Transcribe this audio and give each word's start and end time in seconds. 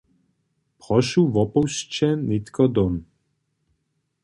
Prošu 0.81 1.21
wopušćće 1.35 2.09
nětko 2.29 2.63
dom. 2.79 2.93